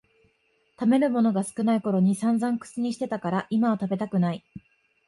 [0.79, 4.43] 食べるものが少ないころにさんざん口にしてたから今は食べたくない